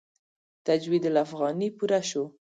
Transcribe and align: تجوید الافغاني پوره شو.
تجوید 0.65 1.03
الافغاني 1.11 1.69
پوره 1.77 2.01
شو. 2.09 2.23